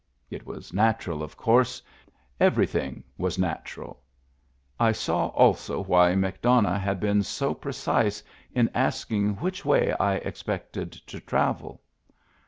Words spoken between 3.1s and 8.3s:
was natural. I saw also why McDonough had been so precise